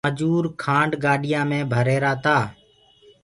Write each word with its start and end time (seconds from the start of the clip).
مجوٚر 0.07 0.45
کآنڊ 0.63 0.91
گاڏيآنٚ 1.03 1.49
مي 1.49 1.59
ڀر 1.71 1.85
رهيرآ 1.87 2.13
تآ۔ 2.23 2.37